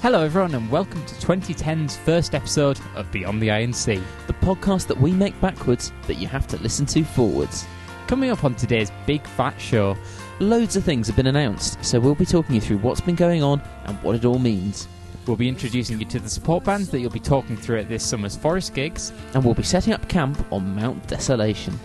Hello, 0.00 0.24
everyone, 0.24 0.54
and 0.54 0.70
welcome 0.70 1.04
to 1.06 1.14
2010's 1.16 1.96
first 1.96 2.34
episode 2.34 2.78
of 2.94 3.10
Beyond 3.10 3.42
the 3.42 3.50
Iron 3.50 3.72
Sea. 3.72 4.00
the 4.26 4.32
podcast 4.34 4.86
that 4.86 5.00
we 5.00 5.12
make 5.12 5.38
backwards 5.40 5.92
that 6.06 6.18
you 6.18 6.28
have 6.28 6.46
to 6.48 6.56
listen 6.62 6.86
to 6.86 7.02
forwards. 7.04 7.66
Coming 8.06 8.30
up 8.30 8.44
on 8.44 8.54
today's 8.54 8.92
big 9.06 9.26
fat 9.26 9.60
show, 9.60 9.96
Loads 10.40 10.76
of 10.76 10.84
things 10.84 11.08
have 11.08 11.16
been 11.16 11.26
announced, 11.26 11.84
so 11.84 11.98
we'll 11.98 12.14
be 12.14 12.24
talking 12.24 12.54
you 12.54 12.60
through 12.60 12.78
what's 12.78 13.00
been 13.00 13.16
going 13.16 13.42
on 13.42 13.60
and 13.86 14.00
what 14.04 14.14
it 14.14 14.24
all 14.24 14.38
means. 14.38 14.86
we'll 15.26 15.36
be 15.36 15.48
introducing 15.48 15.98
you 15.98 16.06
to 16.06 16.20
the 16.20 16.28
support 16.28 16.62
bands 16.62 16.90
that 16.90 17.00
you'll 17.00 17.10
be 17.10 17.18
talking 17.18 17.56
through 17.56 17.80
at 17.80 17.88
this 17.88 18.04
summer's 18.04 18.36
Forest 18.36 18.72
gigs. 18.72 19.12
And 19.34 19.44
we'll 19.44 19.54
be 19.54 19.64
setting 19.64 19.92
up 19.92 20.08
camp 20.08 20.40
on 20.52 20.76
Mount 20.76 21.04
Desolation. 21.08 21.78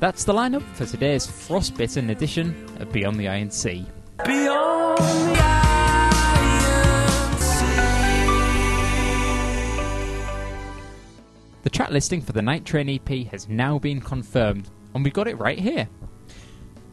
That's 0.00 0.24
the 0.24 0.32
lineup 0.32 0.64
for 0.74 0.86
today's 0.86 1.24
frostbitten 1.24 2.10
edition 2.10 2.66
of 2.80 2.92
Beyond 2.92 3.20
the 3.20 3.28
Iron 3.28 3.50
Sea. 3.52 3.86
The 4.18 5.59
track 11.68 11.90
listing 11.90 12.22
for 12.22 12.32
the 12.32 12.40
Night 12.40 12.64
Train 12.64 12.88
EP 12.88 13.26
has 13.26 13.48
now 13.48 13.78
been 13.78 14.00
confirmed, 14.00 14.70
and 14.94 15.04
we've 15.04 15.12
got 15.12 15.28
it 15.28 15.38
right 15.38 15.58
here. 15.58 15.86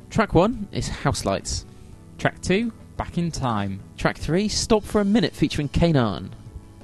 Track 0.10 0.34
1 0.34 0.68
is 0.74 0.90
House 0.90 1.24
Lights. 1.24 1.66
Track 2.18 2.42
2, 2.42 2.74
Back 2.98 3.18
in 3.18 3.32
Time. 3.32 3.80
Track 3.98 4.18
3, 4.18 4.50
Stop 4.50 4.84
for 4.84 5.00
a 5.00 5.06
Minute 5.06 5.34
featuring 5.34 5.70
K'naan. 5.70 6.32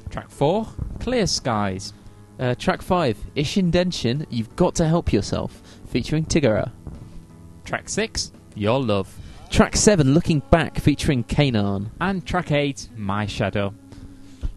Track 0.09 0.29
4, 0.29 0.65
Clear 0.99 1.27
Skies. 1.27 1.91
Uh, 2.39 2.55
track 2.55 2.81
5, 2.81 3.17
Ishin 3.35 3.71
Denshin, 3.71 4.25
You've 4.29 4.55
Got 4.55 4.75
to 4.75 4.87
Help 4.87 5.11
Yourself 5.11 5.61
featuring 5.87 6.25
Tigarah. 6.25 6.71
Track 7.65 7.89
6, 7.89 8.31
Your 8.55 8.79
Love. 8.81 9.13
Track 9.49 9.75
7, 9.75 10.13
Looking 10.13 10.39
Back 10.49 10.79
featuring 10.79 11.23
K'naan. 11.23 11.89
And 11.99 12.25
track 12.25 12.51
8, 12.51 12.89
My 12.95 13.25
Shadow. 13.25 13.73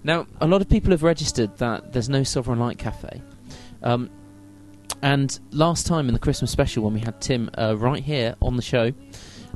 Now, 0.06 0.28
a 0.41 0.46
lot 0.46 0.60
of 0.60 0.69
people 0.69 0.92
have 0.92 1.02
registered 1.02 1.56
that 1.56 1.92
there's 1.92 2.09
no 2.09 2.23
Sovereign 2.23 2.60
Light 2.60 2.78
Cafe. 2.78 3.20
Um, 3.83 4.08
and 5.03 5.36
last 5.50 5.84
time 5.84 6.06
in 6.06 6.14
the 6.14 6.20
Christmas 6.20 6.53
special, 6.53 6.84
when 6.84 6.94
we 6.94 7.00
had 7.00 7.20
Tim 7.20 7.50
uh, 7.58 7.77
right 7.77 8.05
here 8.05 8.36
on 8.41 8.55
the 8.55 8.62
show, 8.62 8.92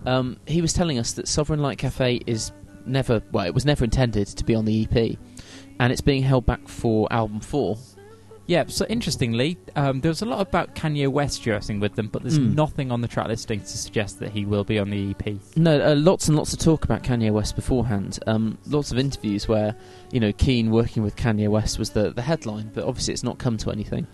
um, 0.07 0.39
he 0.49 0.61
was 0.61 0.73
telling 0.73 0.99
us 0.99 1.13
that 1.13 1.29
Sovereign 1.29 1.61
Light 1.61 1.79
Cafe 1.79 2.23
is 2.27 2.51
never, 2.85 3.23
well, 3.31 3.47
it 3.47 3.55
was 3.55 3.65
never 3.65 3.85
intended 3.85 4.27
to 4.27 4.45
be 4.45 4.57
on 4.57 4.65
the 4.65 4.89
EP. 4.91 5.17
And 5.79 5.93
it's 5.93 6.01
being 6.01 6.25
held 6.25 6.47
back 6.47 6.67
for 6.67 7.07
album 7.13 7.39
four. 7.39 7.79
Yeah, 8.51 8.65
so 8.67 8.85
interestingly, 8.89 9.59
um, 9.77 10.01
there 10.01 10.09
was 10.09 10.23
a 10.23 10.27
lot 10.27 10.41
about 10.41 10.75
Kanye 10.75 11.07
West 11.07 11.45
dressing 11.45 11.79
with 11.79 11.95
them, 11.95 12.09
but 12.09 12.23
there's 12.23 12.37
Mm. 12.41 12.57
nothing 12.57 12.91
on 12.91 13.01
the 13.01 13.07
track 13.07 13.29
listing 13.29 13.61
to 13.61 13.67
suggest 13.79 14.19
that 14.19 14.33
he 14.33 14.45
will 14.45 14.65
be 14.65 14.77
on 14.77 14.91
the 14.91 15.11
EP. 15.11 15.39
No, 15.55 15.81
uh, 15.81 15.95
lots 15.95 16.27
and 16.27 16.37
lots 16.37 16.53
of 16.53 16.59
talk 16.59 16.85
about 16.85 17.05
Kanye 17.05 17.31
West 17.31 17.55
beforehand. 17.55 18.19
Um, 18.27 18.59
lots 18.67 18.91
of 18.91 18.99
interviews 18.99 19.47
where, 19.47 19.77
you 20.11 20.19
know, 20.19 20.33
Keane 20.33 20.73
working 20.73 21.05
with 21.05 21.15
Kanye 21.15 21.49
West 21.49 21.79
was 21.79 21.91
the, 21.91 22.11
the 22.11 22.23
headline, 22.23 22.73
but 22.75 22.83
obviously 22.83 23.15
it's 23.15 23.23
not 23.23 23.39
come 23.39 23.57
to 23.59 23.71
anything. 23.71 24.09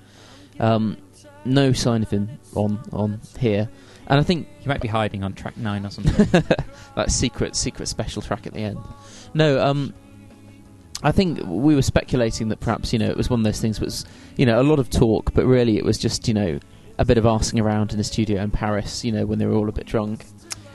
Um, 0.60 0.98
no 1.46 1.72
sign 1.72 2.02
of 2.02 2.10
him 2.10 2.28
on 2.54 2.78
on 2.92 3.20
here, 3.38 3.70
and 4.06 4.20
I 4.20 4.22
think 4.22 4.48
He 4.60 4.68
might 4.68 4.82
be 4.82 4.88
hiding 4.88 5.22
on 5.24 5.32
track 5.32 5.56
9 5.56 5.86
or 5.86 5.90
something. 5.90 6.42
that 6.94 7.10
secret 7.10 7.56
secret 7.56 7.86
special 7.88 8.20
track 8.20 8.46
at 8.46 8.52
the 8.52 8.60
end. 8.60 8.80
No, 9.32 9.64
um, 9.64 9.94
I 11.02 11.12
think 11.12 11.40
we 11.44 11.74
were 11.74 11.82
speculating 11.82 12.48
that 12.48 12.60
perhaps 12.60 12.92
you 12.92 12.98
know 12.98 13.08
it 13.08 13.16
was 13.16 13.28
one 13.30 13.40
of 13.40 13.44
those 13.44 13.60
things. 13.60 13.80
Was 13.80 14.04
you 14.36 14.46
know 14.46 14.60
a 14.60 14.64
lot 14.64 14.78
of 14.78 14.90
talk, 14.90 15.32
but 15.34 15.44
really 15.46 15.76
it 15.76 15.84
was 15.84 15.98
just 15.98 16.26
you 16.28 16.34
know 16.34 16.58
a 16.98 17.04
bit 17.04 17.18
of 17.18 17.26
asking 17.26 17.60
around 17.60 17.92
in 17.92 17.98
the 17.98 18.04
studio 18.04 18.42
in 18.42 18.50
Paris. 18.50 19.04
You 19.04 19.12
know 19.12 19.26
when 19.26 19.38
they 19.38 19.46
were 19.46 19.54
all 19.54 19.68
a 19.68 19.72
bit 19.72 19.86
drunk, 19.86 20.24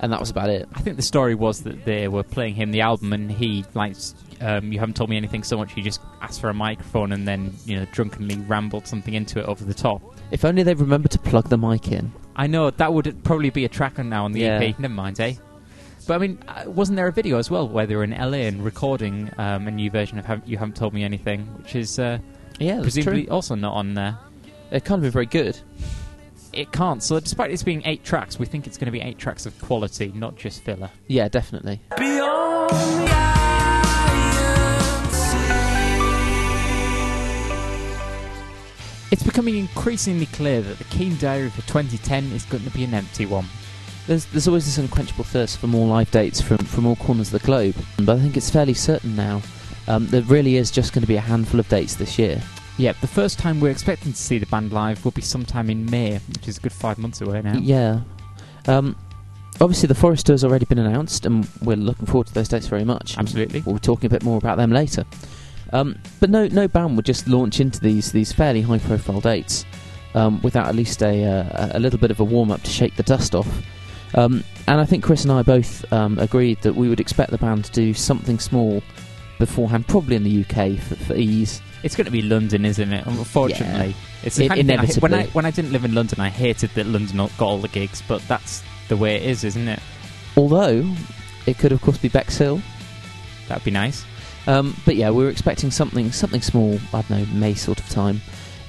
and 0.01 0.11
that 0.11 0.19
was 0.19 0.29
about 0.29 0.49
it. 0.49 0.67
I 0.73 0.81
think 0.81 0.97
the 0.97 1.03
story 1.03 1.35
was 1.35 1.63
that 1.63 1.85
they 1.85 2.07
were 2.07 2.23
playing 2.23 2.55
him 2.55 2.71
the 2.71 2.81
album 2.81 3.13
and 3.13 3.31
he, 3.31 3.63
like, 3.75 3.95
um, 4.41 4.71
you 4.71 4.79
haven't 4.79 4.95
told 4.95 5.11
me 5.11 5.17
anything 5.17 5.43
so 5.43 5.57
much, 5.57 5.73
he 5.73 5.81
just 5.83 6.01
asked 6.21 6.41
for 6.41 6.49
a 6.49 6.53
microphone 6.55 7.11
and 7.11 7.27
then, 7.27 7.53
you 7.65 7.77
know, 7.77 7.85
drunkenly 7.91 8.35
rambled 8.47 8.87
something 8.87 9.13
into 9.13 9.39
it 9.39 9.45
over 9.45 9.63
the 9.63 9.75
top. 9.75 10.01
If 10.31 10.43
only 10.43 10.63
they 10.63 10.73
remember 10.73 11.07
to 11.07 11.19
plug 11.19 11.49
the 11.49 11.57
mic 11.57 11.91
in. 11.91 12.11
I 12.35 12.47
know 12.47 12.71
that 12.71 12.91
would 12.91 13.23
probably 13.23 13.51
be 13.51 13.65
a 13.65 13.69
track 13.69 13.99
on 13.99 14.09
now 14.09 14.25
on 14.25 14.31
the 14.31 14.39
Yeah. 14.41 14.59
EP. 14.59 14.79
Never 14.79 14.93
mind, 14.93 15.19
eh? 15.19 15.35
But 16.07 16.15
I 16.15 16.17
mean, 16.17 16.39
uh, 16.47 16.63
wasn't 16.67 16.95
there 16.97 17.07
a 17.07 17.11
video 17.11 17.37
as 17.37 17.49
well 17.49 17.67
where 17.67 17.85
they 17.85 17.95
were 17.95 18.03
in 18.03 18.11
LA 18.11 18.39
and 18.47 18.63
recording 18.63 19.29
um, 19.37 19.67
a 19.67 19.71
new 19.71 19.89
version 19.89 20.17
of 20.17 20.25
Hav- 20.25 20.41
"You 20.47 20.57
Haven't 20.57 20.75
Told 20.75 20.93
Me 20.93 21.03
Anything," 21.03 21.41
which 21.57 21.75
is 21.75 21.99
uh, 21.99 22.17
Yeah, 22.59 22.81
presumably 22.81 23.25
true. 23.25 23.33
also 23.33 23.55
not 23.55 23.73
on 23.73 23.93
there. 23.93 24.17
It 24.71 24.83
can't 24.83 25.01
be 25.01 25.09
very 25.09 25.25
good. 25.25 25.57
It 26.53 26.71
can't. 26.71 27.01
So, 27.01 27.19
despite 27.19 27.49
this 27.51 27.63
being 27.63 27.81
eight 27.85 28.03
tracks, 28.03 28.37
we 28.39 28.45
think 28.45 28.67
it's 28.67 28.77
going 28.77 28.87
to 28.87 28.91
be 28.91 28.99
eight 29.01 29.17
tracks 29.17 29.45
of 29.45 29.59
quality, 29.61 30.11
not 30.15 30.35
just 30.35 30.63
filler. 30.63 30.89
Yeah, 31.07 31.29
definitely. 31.29 31.79
It's 39.11 39.23
becoming 39.23 39.57
increasingly 39.57 40.27
clear 40.27 40.61
that 40.61 40.77
the 40.77 40.85
Keane 40.85 41.17
Diary 41.17 41.49
for 41.49 41.61
2010 41.67 42.31
is 42.31 42.45
going 42.45 42.63
to 42.63 42.69
be 42.69 42.85
an 42.85 42.93
empty 42.93 43.25
one. 43.25 43.45
There's 44.07 44.25
there's 44.25 44.47
always 44.47 44.65
this 44.65 44.77
unquenchable 44.77 45.23
thirst 45.23 45.59
for 45.59 45.67
more 45.67 45.87
live 45.87 46.09
dates 46.11 46.41
from 46.41 46.57
from 46.57 46.85
all 46.85 46.95
corners 46.97 47.33
of 47.33 47.41
the 47.41 47.45
globe, 47.45 47.75
but 47.97 48.09
I 48.09 48.19
think 48.19 48.37
it's 48.37 48.49
fairly 48.49 48.73
certain 48.73 49.15
now. 49.15 49.41
Um, 49.87 50.07
there 50.07 50.21
really 50.23 50.57
is 50.57 50.71
just 50.71 50.93
going 50.93 51.01
to 51.01 51.07
be 51.07 51.15
a 51.15 51.21
handful 51.21 51.59
of 51.59 51.67
dates 51.69 51.95
this 51.95 52.17
year. 52.17 52.41
Yep, 52.77 52.97
the 53.01 53.07
first 53.07 53.37
time 53.37 53.59
we're 53.59 53.71
expecting 53.71 54.13
to 54.13 54.17
see 54.17 54.37
the 54.37 54.45
band 54.45 54.71
live 54.71 55.03
will 55.03 55.11
be 55.11 55.21
sometime 55.21 55.69
in 55.69 55.89
May, 55.89 56.17
which 56.17 56.47
is 56.47 56.57
a 56.57 56.61
good 56.61 56.71
five 56.71 56.97
months 56.97 57.21
away 57.21 57.41
now. 57.41 57.57
Yeah. 57.57 58.01
Um, 58.67 58.95
obviously, 59.59 59.87
the 59.87 59.95
Forest 59.95 60.27
has 60.27 60.43
already 60.43 60.65
been 60.65 60.79
announced, 60.79 61.25
and 61.25 61.47
we're 61.61 61.77
looking 61.77 62.05
forward 62.05 62.27
to 62.27 62.33
those 62.33 62.47
dates 62.47 62.67
very 62.67 62.83
much. 62.83 63.17
Absolutely. 63.17 63.61
We'll 63.61 63.75
be 63.75 63.81
talking 63.81 64.07
a 64.07 64.09
bit 64.09 64.23
more 64.23 64.37
about 64.37 64.57
them 64.57 64.71
later. 64.71 65.05
Um, 65.73 65.99
but 66.19 66.29
no, 66.29 66.47
no 66.47 66.67
band 66.67 66.95
would 66.95 67.05
just 67.05 67.27
launch 67.27 67.59
into 67.59 67.79
these 67.79 68.11
these 68.11 68.31
fairly 68.33 68.61
high 68.61 68.79
profile 68.79 69.21
dates 69.21 69.65
um, 70.15 70.41
without 70.41 70.67
at 70.67 70.75
least 70.75 71.01
a, 71.01 71.23
uh, 71.23 71.69
a 71.73 71.79
little 71.79 71.99
bit 71.99 72.11
of 72.11 72.19
a 72.19 72.23
warm 72.23 72.51
up 72.51 72.61
to 72.63 72.69
shake 72.69 72.95
the 72.95 73.03
dust 73.03 73.35
off. 73.35 73.47
Um, 74.13 74.43
and 74.67 74.79
I 74.81 74.85
think 74.85 75.03
Chris 75.03 75.23
and 75.23 75.31
I 75.31 75.41
both 75.41 75.91
um, 75.93 76.19
agreed 76.19 76.61
that 76.61 76.75
we 76.75 76.89
would 76.89 76.99
expect 76.99 77.31
the 77.31 77.37
band 77.37 77.65
to 77.65 77.71
do 77.71 77.93
something 77.93 78.39
small 78.39 78.83
beforehand, 79.39 79.87
probably 79.87 80.15
in 80.15 80.23
the 80.23 80.41
UK 80.45 80.77
for, 80.79 80.95
for 80.95 81.15
ease. 81.15 81.61
It's 81.83 81.95
going 81.95 82.05
to 82.05 82.11
be 82.11 82.21
London, 82.21 82.63
isn't 82.65 82.93
it? 82.93 83.05
Unfortunately, 83.07 83.95
it's 84.23 84.35
the 84.35 84.45
I- 84.45 84.47
kind 84.49 84.59
of 84.61 84.67
thing 84.67 84.79
I 84.79 84.99
when 84.99 85.13
I 85.13 85.25
when 85.27 85.45
I 85.45 85.51
didn't 85.51 85.71
live 85.71 85.83
in 85.83 85.95
London, 85.95 86.19
I 86.19 86.29
hated 86.29 86.69
that 86.71 86.85
London 86.85 87.17
got 87.17 87.41
all 87.41 87.57
the 87.57 87.67
gigs, 87.67 88.03
but 88.07 88.21
that's 88.27 88.63
the 88.87 88.97
way 88.97 89.15
it 89.15 89.23
is, 89.23 89.43
isn't 89.43 89.67
it? 89.67 89.79
Although 90.37 90.85
it 91.47 91.57
could, 91.57 91.71
of 91.71 91.81
course, 91.81 91.97
be 91.97 92.07
Bexhill. 92.09 92.61
That'd 93.47 93.63
be 93.63 93.71
nice. 93.71 94.05
Um, 94.47 94.75
but 94.85 94.95
yeah, 94.95 95.09
we 95.09 95.23
were 95.23 95.29
expecting 95.29 95.71
something 95.71 96.11
something 96.11 96.41
small. 96.41 96.79
I 96.93 97.01
don't 97.01 97.09
know, 97.11 97.25
May 97.39 97.53
sort 97.55 97.79
of 97.79 97.89
time. 97.89 98.21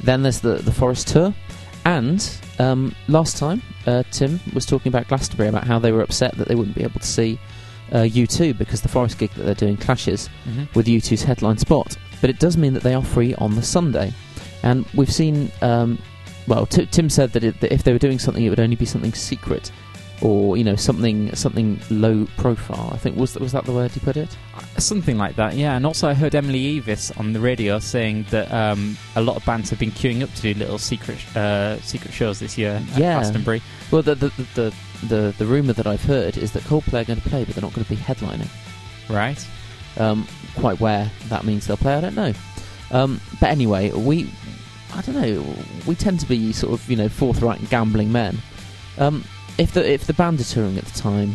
Then 0.03 0.23
there's 0.23 0.41
the 0.41 0.55
the 0.57 0.73
Forest 0.73 1.09
tour, 1.09 1.35
and 1.85 2.39
um, 2.59 2.95
last 3.09 3.37
time 3.39 3.63
uh, 3.87 4.03
Tim 4.11 4.41
was 4.55 4.67
talking 4.67 4.91
about 4.91 5.09
Glastonbury 5.09 5.49
about 5.49 5.65
how 5.65 5.79
they 5.79 5.93
were 5.93 6.03
upset 6.03 6.37
that 6.39 6.49
they 6.49 6.55
wouldn't 6.55 6.77
be 6.77 6.83
able 6.85 7.01
to 7.01 7.07
see 7.07 7.39
uh, 7.91 7.99
U2 8.05 8.57
because 8.57 8.81
the 8.83 8.89
Forest 8.89 9.19
gig 9.19 9.31
that 9.33 9.43
they're 9.45 9.55
doing 9.55 9.77
clashes 9.77 10.29
Mm-hmm. 10.49 10.65
with 10.75 10.87
U2's 10.87 11.23
headline 11.23 11.59
spot. 11.59 11.97
But 12.21 12.31
it 12.31 12.39
does 12.39 12.57
mean 12.57 12.73
that 12.75 12.83
they 12.83 12.95
are 12.95 13.03
free 13.03 13.35
on 13.35 13.55
the 13.57 13.63
Sunday, 13.63 14.13
and 14.63 14.87
we've 14.95 15.13
seen. 15.13 15.51
Um, 15.61 15.99
well, 16.47 16.67
T- 16.67 16.87
Tim 16.87 17.09
said 17.11 17.33
that, 17.33 17.43
it, 17.45 17.61
that 17.61 17.73
if 17.73 17.83
they 17.83 17.93
were 17.93 17.99
doing 17.99 18.19
something, 18.19 18.45
it 18.45 18.49
would 18.49 18.61
only 18.61 18.77
be 18.77 18.85
something 18.87 19.13
secret, 19.13 19.71
or 20.23 20.57
you 20.57 20.65
know, 20.65 20.77
something 20.77 21.35
something 21.35 21.79
low 21.91 22.27
profile. 22.37 22.91
I 22.93 22.97
think 22.97 23.17
was 23.17 23.33
that, 23.35 23.43
was 23.43 23.53
that 23.53 23.65
the 23.65 23.73
word 23.73 23.91
he 23.91 24.01
put 24.01 24.17
it? 24.17 24.37
Something 24.79 25.19
like 25.19 25.37
that, 25.37 25.55
yeah. 25.55 25.77
And 25.77 25.85
also, 25.85 26.09
I 26.09 26.15
heard 26.15 26.35
Emily 26.35 26.81
Eavis 26.81 27.19
on 27.19 27.33
the 27.33 27.41
radio 27.41 27.79
saying 27.79 28.27
that 28.31 28.51
um, 28.53 28.97
a 29.17 29.21
lot 29.21 29.37
of 29.37 29.45
bands 29.45 29.69
have 29.71 29.79
been 29.79 29.91
queuing 29.91 30.23
up 30.23 30.33
to 30.35 30.43
do 30.43 30.55
little 30.55 30.79
secret 30.79 31.19
uh, 31.37 31.81
secret 31.81 32.13
shows 32.15 32.39
this 32.39 32.57
year 32.57 32.75
at 32.75 32.99
Yeah. 32.99 33.15
Glastonbury. 33.19 33.61
Well, 33.91 34.03
the 34.03 34.15
the 34.15 34.29
the 34.29 34.45
the, 34.55 34.75
the, 35.09 35.35
the 35.39 35.47
rumor 35.47 35.73
that 35.73 35.87
I've 35.87 36.05
heard 36.05 36.37
is 36.39 36.53
that 36.53 36.63
Coldplay 36.65 37.03
are 37.03 37.05
going 37.05 37.21
to 37.21 37.29
play, 37.29 37.45
but 37.45 37.55
they're 37.55 37.63
not 37.63 37.75
going 37.75 37.85
to 37.85 37.91
be 37.91 37.97
headlining. 37.97 38.49
Right? 39.11 39.45
Um, 39.99 40.27
quite 40.57 40.79
where 40.81 41.11
that 41.29 41.45
means 41.45 41.67
they'll 41.67 41.77
play, 41.77 41.95
I 41.95 42.01
don't 42.01 42.15
know. 42.15 42.33
Um, 42.93 43.21
but 43.41 43.51
anyway, 43.51 43.91
we, 43.91 44.31
I 44.95 45.03
don't 45.03 45.15
know, 45.21 45.45
we 45.87 45.95
tend 45.95 46.21
to 46.21 46.27
be 46.27 46.53
sort 46.53 46.73
of 46.75 46.89
you 46.89 46.97
know 46.97 47.09
forthright 47.09 47.59
and 47.59 47.69
gambling 47.69 48.13
men. 48.13 48.39
Um, 48.99 49.25
if 49.59 49.73
the 49.73 49.89
if 49.89 50.07
the 50.07 50.15
band 50.15 50.41
are 50.41 50.45
touring 50.45 50.79
at 50.79 50.85
the 50.85 50.99
time, 50.99 51.35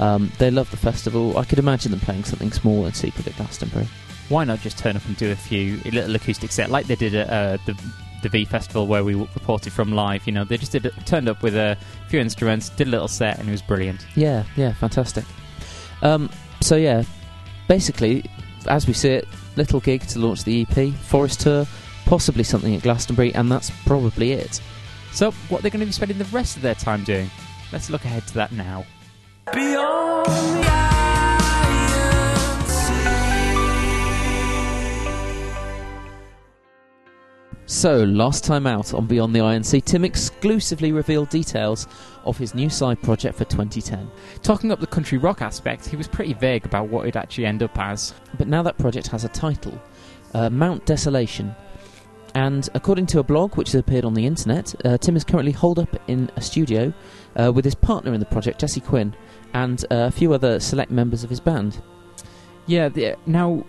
um, 0.00 0.30
they 0.38 0.50
love 0.50 0.70
the 0.70 0.76
festival. 0.76 1.36
I 1.38 1.44
could 1.44 1.58
imagine 1.58 1.90
them 1.90 2.00
playing 2.00 2.24
something 2.24 2.52
small 2.52 2.84
and 2.86 2.94
secret 2.94 3.26
at 3.26 3.36
Glastonbury. 3.36 3.88
Why 4.28 4.44
not 4.44 4.60
just 4.60 4.78
turn 4.78 4.96
up 4.96 5.04
and 5.06 5.16
do 5.16 5.30
a 5.30 5.36
few 5.36 5.80
a 5.84 5.90
little 5.90 6.14
acoustic 6.14 6.50
set 6.50 6.70
like 6.70 6.86
they 6.86 6.96
did 6.96 7.14
at 7.14 7.28
uh, 7.28 7.58
the 7.66 7.78
the 8.22 8.28
V 8.28 8.44
Festival 8.46 8.86
where 8.86 9.04
we 9.04 9.14
reported 9.14 9.72
from 9.72 9.92
live? 9.92 10.26
You 10.26 10.32
know, 10.32 10.44
they 10.44 10.56
just 10.56 10.72
did 10.72 10.90
turned 11.04 11.28
up 11.28 11.42
with 11.42 11.56
a 11.56 11.76
few 12.08 12.20
instruments, 12.20 12.70
did 12.70 12.88
a 12.88 12.90
little 12.90 13.08
set, 13.08 13.38
and 13.38 13.48
it 13.48 13.52
was 13.52 13.62
brilliant. 13.62 14.06
Yeah, 14.16 14.44
yeah, 14.56 14.72
fantastic. 14.74 15.24
Um, 16.02 16.30
so 16.60 16.76
yeah, 16.76 17.04
basically, 17.68 18.24
as 18.66 18.86
we 18.86 18.92
see 18.92 19.10
it, 19.10 19.28
little 19.56 19.80
gig 19.80 20.02
to 20.08 20.18
launch 20.18 20.44
the 20.44 20.62
EP, 20.62 20.94
Forest 20.94 21.40
Tour, 21.40 21.66
possibly 22.06 22.44
something 22.44 22.74
at 22.74 22.82
Glastonbury, 22.82 23.34
and 23.34 23.50
that's 23.50 23.70
probably 23.86 24.32
it. 24.32 24.60
So, 25.12 25.30
what 25.48 25.62
they're 25.62 25.70
going 25.70 25.80
to 25.80 25.86
be 25.86 25.92
spending 25.92 26.18
the 26.18 26.24
rest 26.26 26.56
of 26.56 26.62
their 26.62 26.74
time 26.74 27.04
doing? 27.04 27.30
Let's 27.74 27.90
look 27.90 28.04
ahead 28.04 28.24
to 28.28 28.34
that 28.34 28.52
now. 28.52 28.86
So, 37.66 38.04
last 38.04 38.44
time 38.44 38.68
out 38.68 38.94
on 38.94 39.08
Beyond 39.08 39.34
the 39.34 39.40
Iron 39.40 39.64
Sea, 39.64 39.80
Tim 39.80 40.04
exclusively 40.04 40.92
revealed 40.92 41.30
details 41.30 41.88
of 42.24 42.38
his 42.38 42.54
new 42.54 42.70
side 42.70 43.02
project 43.02 43.36
for 43.36 43.44
2010. 43.44 44.08
Talking 44.44 44.70
up 44.70 44.78
the 44.78 44.86
country 44.86 45.18
rock 45.18 45.42
aspect, 45.42 45.84
he 45.84 45.96
was 45.96 46.06
pretty 46.06 46.34
vague 46.34 46.66
about 46.66 46.88
what 46.88 47.02
it'd 47.02 47.16
actually 47.16 47.46
end 47.46 47.64
up 47.64 47.76
as. 47.76 48.14
But 48.38 48.46
now 48.46 48.62
that 48.62 48.78
project 48.78 49.08
has 49.08 49.24
a 49.24 49.28
title 49.30 49.76
uh, 50.32 50.48
Mount 50.48 50.86
Desolation 50.86 51.52
and 52.34 52.68
according 52.74 53.06
to 53.06 53.20
a 53.20 53.22
blog 53.22 53.56
which 53.56 53.72
has 53.72 53.80
appeared 53.80 54.04
on 54.04 54.14
the 54.14 54.26
internet, 54.26 54.74
uh, 54.84 54.98
Tim 54.98 55.16
is 55.16 55.24
currently 55.24 55.52
holed 55.52 55.78
up 55.78 55.96
in 56.08 56.30
a 56.36 56.40
studio 56.40 56.92
uh, 57.36 57.52
with 57.52 57.64
his 57.64 57.74
partner 57.74 58.12
in 58.12 58.20
the 58.20 58.26
project, 58.26 58.60
Jesse 58.60 58.80
Quin, 58.80 59.14
and 59.52 59.84
uh, 59.84 60.06
a 60.06 60.10
few 60.10 60.32
other 60.32 60.58
select 60.58 60.90
members 60.90 61.22
of 61.22 61.30
his 61.30 61.40
band. 61.40 61.80
Yeah, 62.66 62.88
the, 62.88 63.16
now 63.26 63.64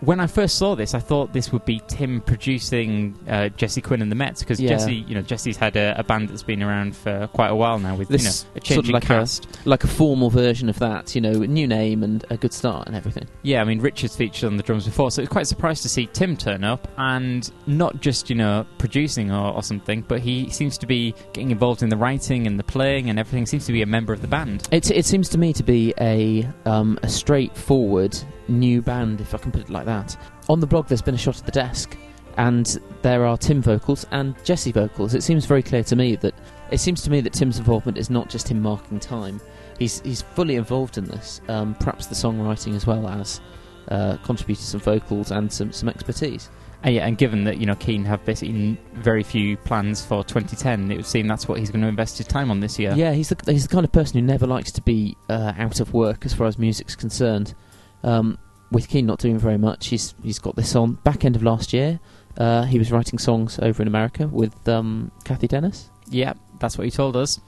when 0.00 0.20
I 0.20 0.26
first 0.26 0.56
saw 0.58 0.74
this, 0.74 0.94
I 0.94 1.00
thought 1.00 1.32
this 1.32 1.52
would 1.52 1.64
be 1.64 1.80
Tim 1.88 2.20
producing 2.20 3.18
uh, 3.28 3.48
Jesse 3.50 3.80
Quin 3.80 4.00
and 4.02 4.10
the 4.10 4.16
Mets 4.16 4.40
because 4.40 4.60
Yeah. 4.60 4.70
Jesse, 4.70 4.94
you 4.94 5.14
know, 5.14 5.22
Jesse's 5.22 5.56
had 5.56 5.76
a, 5.76 5.98
a 5.98 6.04
band 6.04 6.28
that's 6.28 6.42
been 6.42 6.62
around 6.62 6.96
for 6.96 7.26
quite 7.32 7.48
a 7.48 7.54
while 7.56 7.78
now 7.78 7.96
with 7.96 8.08
This 8.08 8.22
you 8.22 8.26
know 8.26 8.30
a 8.30 8.32
sort 8.32 8.56
of 8.56 8.62
changing 8.64 8.92
like 8.94 9.04
a- 9.04 9.06
cast. 9.06 9.66
Like 9.66 9.84
a 9.84 9.88
formal 9.88 10.30
version 10.30 10.68
of 10.68 10.78
that, 10.78 11.14
you 11.14 11.20
know, 11.20 11.32
new 11.32 11.66
name 11.66 12.02
and 12.02 12.24
a 12.30 12.36
good 12.36 12.52
start 12.52 12.86
and 12.86 12.96
everything. 12.96 13.26
Yeah, 13.42 13.60
I 13.60 13.64
mean 13.64 13.80
Richard's 13.80 14.14
featured 14.16 14.44
on 14.48 14.56
the 14.56 14.62
drums 14.62 14.84
before, 14.84 15.10
so 15.10 15.20
I 15.20 15.24
was 15.24 15.28
quite 15.28 15.46
surprised 15.46 15.82
to 15.82 15.88
see 15.88 16.06
Tim 16.12 16.36
turn 16.36 16.64
up 16.64 16.86
and 16.96 17.50
not 17.66 18.00
just 18.00 18.30
you 18.30 18.36
know 18.36 18.66
producing 18.78 19.30
or, 19.32 19.52
or 19.54 19.62
something, 19.62 20.02
but 20.06 20.20
he 20.20 20.48
seems 20.50 20.78
to 20.78 20.86
be 20.86 21.14
getting 21.32 21.50
involved 21.50 21.82
in 21.82 21.88
the 21.88 21.96
writing 21.96 22.46
and 22.46 22.58
the 22.58 22.64
playing 22.64 23.10
and 23.10 23.18
everything. 23.18 23.46
Seems 23.46 23.66
to 23.66 23.72
be 23.72 23.82
a 23.82 23.86
member 23.86 24.12
of 24.12 24.20
the 24.22 24.28
band. 24.28 24.68
It, 24.70 24.90
it 24.90 25.04
seems 25.06 25.28
to 25.30 25.38
me 25.38 25.52
to 25.54 25.62
be 25.62 25.92
a 26.00 26.48
um, 26.66 26.98
a 27.02 27.08
straightforward 27.08 28.16
new 28.48 28.82
band, 28.82 29.20
if 29.20 29.34
I 29.34 29.38
can 29.38 29.52
put 29.52 29.62
it 29.62 29.70
like 29.70 29.86
that. 29.86 30.16
On 30.48 30.60
the 30.60 30.66
blog, 30.66 30.86
there's 30.88 31.02
been 31.02 31.14
a 31.14 31.18
shot 31.18 31.38
of 31.38 31.46
the 31.46 31.52
desk, 31.52 31.96
and 32.36 32.78
there 33.02 33.26
are 33.26 33.36
Tim 33.36 33.60
vocals 33.60 34.06
and 34.10 34.34
Jesse 34.44 34.72
vocals. 34.72 35.14
It 35.14 35.22
seems 35.22 35.44
very 35.44 35.62
clear 35.62 35.84
to 35.84 35.96
me 35.96 36.16
that 36.16 36.34
it 36.70 36.78
seems 36.78 37.02
to 37.02 37.10
me 37.10 37.20
that 37.20 37.32
Tim's 37.32 37.58
involvement 37.58 37.98
is 37.98 38.10
not 38.10 38.28
just 38.28 38.48
him 38.48 38.60
marking 38.60 39.00
time. 39.00 39.40
He's 39.78 40.00
he's 40.00 40.22
fully 40.22 40.56
involved 40.56 40.98
in 40.98 41.04
this. 41.04 41.40
Um, 41.48 41.74
perhaps 41.74 42.06
the 42.06 42.14
songwriting 42.14 42.74
as 42.74 42.86
well 42.86 43.08
as 43.08 43.40
uh, 43.88 44.16
contributed 44.18 44.64
some 44.64 44.80
vocals 44.80 45.30
and 45.30 45.52
some 45.52 45.72
some 45.72 45.88
expertise. 45.88 46.50
And 46.82 46.94
yeah, 46.94 47.06
and 47.06 47.18
given 47.18 47.44
that 47.44 47.58
you 47.58 47.66
know 47.66 47.74
Keane 47.74 48.04
have 48.04 48.24
basically 48.24 48.78
very 48.94 49.22
few 49.22 49.56
plans 49.56 50.04
for 50.04 50.22
2010, 50.22 50.92
it 50.92 50.96
would 50.96 51.06
seem 51.06 51.26
that's 51.26 51.48
what 51.48 51.58
he's 51.58 51.70
going 51.70 51.82
to 51.82 51.88
invest 51.88 52.18
his 52.18 52.26
time 52.26 52.50
on 52.50 52.60
this 52.60 52.78
year. 52.78 52.92
Yeah, 52.94 53.12
he's 53.12 53.30
the 53.30 53.52
he's 53.52 53.66
the 53.66 53.72
kind 53.72 53.84
of 53.84 53.90
person 53.90 54.20
who 54.20 54.24
never 54.24 54.46
likes 54.46 54.70
to 54.72 54.82
be 54.82 55.16
uh, 55.28 55.54
out 55.58 55.80
of 55.80 55.92
work 55.92 56.24
as 56.24 56.34
far 56.34 56.46
as 56.46 56.58
music's 56.58 56.94
concerned. 56.94 57.54
Um, 58.02 58.38
with 58.70 58.88
Keane 58.88 59.06
not 59.06 59.18
doing 59.18 59.38
very 59.38 59.56
much, 59.58 59.86
he's 59.88 60.14
he's 60.22 60.38
got 60.38 60.56
this 60.56 60.76
on 60.76 60.94
back 61.04 61.24
end 61.24 61.36
of 61.36 61.42
last 61.42 61.72
year. 61.72 62.00
Uh, 62.36 62.62
he 62.64 62.78
was 62.78 62.92
writing 62.92 63.18
songs 63.18 63.58
over 63.60 63.82
in 63.82 63.88
America 63.88 64.28
with 64.28 64.68
um, 64.68 65.10
Cathy 65.24 65.48
Dennis. 65.48 65.90
yeah, 66.08 66.34
that's 66.60 66.76
what 66.78 66.84
he 66.84 66.90
told 66.90 67.16
us. 67.16 67.40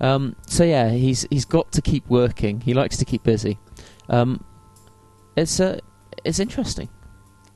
Um, 0.00 0.34
so 0.46 0.64
yeah, 0.64 0.90
he's 0.90 1.26
he's 1.30 1.44
got 1.44 1.70
to 1.72 1.82
keep 1.82 2.06
working. 2.08 2.60
He 2.60 2.74
likes 2.74 2.96
to 2.98 3.04
keep 3.04 3.22
busy. 3.22 3.58
Um, 4.08 4.44
it's 5.36 5.60
uh, 5.60 5.78
it's 6.24 6.38
interesting. 6.40 6.88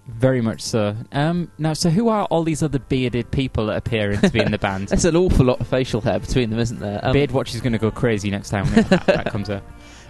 Very 0.08 0.40
much 0.40 0.60
so. 0.60 0.94
Um, 1.10 1.50
now, 1.58 1.72
so 1.72 1.90
who 1.90 2.08
are 2.08 2.26
all 2.26 2.44
these 2.44 2.62
other 2.62 2.78
bearded 2.78 3.28
people 3.32 3.66
that 3.66 3.76
appearing 3.76 4.20
to 4.20 4.31
be 4.31 4.38
in 4.38 4.52
the 4.52 4.58
band? 4.66 4.88
There's 4.88 5.04
an 5.04 5.16
awful 5.16 5.44
lot 5.44 5.60
of 5.60 5.66
facial 5.66 6.00
hair 6.00 6.20
between 6.20 6.50
them, 6.50 6.60
isn't 6.60 6.78
there? 6.78 7.00
Um, 7.02 7.12
Beard 7.12 7.32
Watch 7.32 7.56
is 7.56 7.60
going 7.60 7.72
to 7.72 7.78
go 7.78 7.90
crazy 7.90 8.31
next 8.31 8.50
time 8.50 8.66
that, 8.75 9.06
that 9.06 9.26
comes 9.32 9.50
out. 9.50 9.64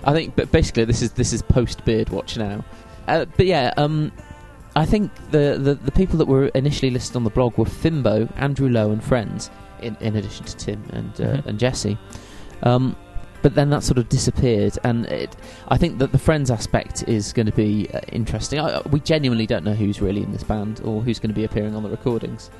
I 0.04 0.12
think, 0.12 0.36
but 0.36 0.50
basically, 0.52 0.84
this 0.84 1.02
is 1.02 1.12
this 1.12 1.32
is 1.32 1.42
post 1.42 1.84
beard 1.84 2.08
watch 2.10 2.36
now. 2.36 2.64
Uh, 3.08 3.24
but 3.36 3.46
yeah, 3.46 3.72
um, 3.76 4.12
I 4.74 4.84
think 4.84 5.10
the, 5.30 5.58
the 5.60 5.74
the 5.74 5.92
people 5.92 6.18
that 6.18 6.26
were 6.26 6.46
initially 6.48 6.90
listed 6.90 7.16
on 7.16 7.24
the 7.24 7.30
blog 7.30 7.56
were 7.58 7.64
Fimbo, 7.64 8.30
Andrew 8.36 8.68
Lowe, 8.68 8.90
and 8.90 9.02
friends. 9.02 9.50
In 9.80 9.96
in 10.00 10.16
addition 10.16 10.46
to 10.46 10.56
Tim 10.56 10.82
and 10.92 11.12
uh, 11.20 11.24
Mhm. 11.24 11.46
and 11.46 11.58
Jesse, 11.58 11.98
um, 12.62 12.96
but 13.42 13.54
then 13.54 13.68
that 13.70 13.82
sort 13.82 13.98
of 13.98 14.08
disappeared. 14.08 14.78
And 14.84 15.04
it, 15.06 15.36
I 15.68 15.76
think 15.76 15.98
that 15.98 16.12
the 16.12 16.18
friends 16.18 16.50
aspect 16.50 17.04
is 17.06 17.32
going 17.34 17.46
to 17.46 17.52
be 17.52 17.88
uh, 17.92 18.00
interesting. 18.10 18.58
I, 18.58 18.80
we 18.90 19.00
genuinely 19.00 19.46
don't 19.46 19.64
know 19.64 19.74
who's 19.74 20.00
really 20.00 20.22
in 20.22 20.32
this 20.32 20.42
band 20.44 20.80
or 20.82 21.02
who's 21.02 21.18
going 21.18 21.28
to 21.30 21.34
be 21.34 21.44
appearing 21.44 21.74
on 21.76 21.82
the 21.82 21.90
recordings. 21.90 22.50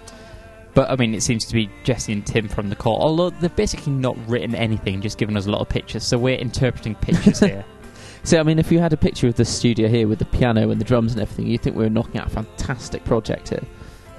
But 0.76 0.90
I 0.90 0.96
mean, 0.96 1.14
it 1.14 1.22
seems 1.22 1.46
to 1.46 1.54
be 1.54 1.70
Jesse 1.84 2.12
and 2.12 2.24
Tim 2.24 2.48
from 2.48 2.68
the 2.68 2.76
core. 2.76 3.00
Although 3.00 3.30
they've 3.30 3.56
basically 3.56 3.94
not 3.94 4.14
written 4.28 4.54
anything, 4.54 5.00
just 5.00 5.16
given 5.16 5.34
us 5.34 5.46
a 5.46 5.50
lot 5.50 5.62
of 5.62 5.70
pictures. 5.70 6.04
So 6.04 6.18
we're 6.18 6.36
interpreting 6.36 6.94
pictures 6.94 7.40
here. 7.40 7.64
So 8.22 8.40
I 8.40 8.42
mean, 8.42 8.58
if 8.58 8.72
you 8.72 8.80
had 8.80 8.92
a 8.92 8.96
picture 8.96 9.28
of 9.28 9.36
the 9.36 9.44
studio 9.44 9.86
here 9.86 10.08
with 10.08 10.18
the 10.18 10.24
piano 10.24 10.70
and 10.70 10.80
the 10.80 10.84
drums 10.84 11.12
and 11.12 11.22
everything, 11.22 11.46
you'd 11.46 11.62
think 11.62 11.76
we 11.76 11.84
were 11.84 11.90
knocking 11.90 12.20
out 12.20 12.26
a 12.26 12.30
fantastic 12.30 13.04
project 13.04 13.50
here, 13.50 13.62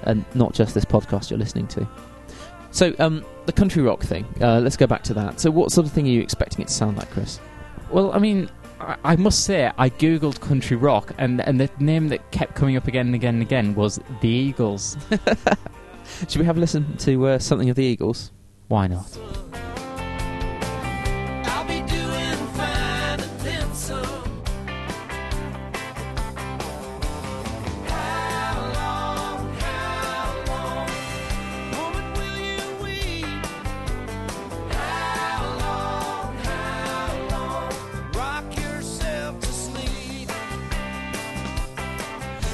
and 0.03 0.23
not 0.33 0.53
just 0.53 0.73
this 0.73 0.85
podcast 0.85 1.29
you're 1.29 1.37
listening 1.37 1.67
to. 1.67 1.85
So 2.71 2.95
um, 2.99 3.25
the 3.47 3.51
country 3.51 3.83
rock 3.83 4.01
thing. 4.03 4.25
Uh, 4.39 4.61
let's 4.61 4.77
go 4.77 4.87
back 4.87 5.03
to 5.03 5.13
that. 5.15 5.41
So 5.41 5.51
what 5.51 5.73
sort 5.73 5.85
of 5.87 5.91
thing 5.91 6.05
are 6.05 6.11
you 6.11 6.21
expecting 6.21 6.61
it 6.61 6.69
to 6.69 6.73
sound 6.73 6.95
like, 6.95 7.11
Chris? 7.11 7.41
Well, 7.91 8.13
I 8.13 8.19
mean, 8.19 8.49
I, 8.79 8.95
I 9.03 9.15
must 9.17 9.43
say, 9.43 9.69
I 9.77 9.89
googled 9.89 10.39
country 10.39 10.77
rock, 10.77 11.13
and 11.17 11.41
and 11.41 11.59
the 11.59 11.69
name 11.79 12.07
that 12.07 12.31
kept 12.31 12.55
coming 12.55 12.77
up 12.77 12.87
again 12.87 13.07
and 13.07 13.15
again 13.15 13.33
and 13.33 13.43
again 13.43 13.75
was 13.75 13.99
the 14.21 14.29
Eagles. 14.29 14.95
Should 16.27 16.39
we 16.39 16.45
have 16.45 16.57
a 16.57 16.59
listen 16.59 16.97
to 16.97 17.27
uh, 17.27 17.39
something 17.39 17.69
of 17.69 17.75
the 17.75 17.83
Eagles? 17.83 18.31
Why 18.67 18.87
not? 18.87 19.17
I'll 21.45 21.65
be 21.65 21.79
doing 21.89 22.37
fine 22.55 23.19
and 23.21 23.39
then 23.41 23.73
some. 23.73 24.41
How 27.85 28.61
long, 28.73 29.53
how 29.55 30.43
long, 30.47 30.89
woman, 31.71 32.13
will 32.13 32.37
you 32.39 32.61
weep? 32.83 33.45
How 34.73 35.43
long, 35.59 36.35
how 36.35 37.27
long, 37.29 37.71
rock 38.13 38.55
yourself 38.57 39.39
to 39.39 39.47
sleep? 39.47 40.29